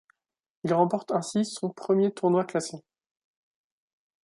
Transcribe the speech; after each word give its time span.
Il 0.63 0.73
remporte 0.73 1.11
ainsi 1.11 1.45
son 1.45 1.69
premier 1.69 2.11
tournoi 2.11 2.43
classé. 2.43 2.77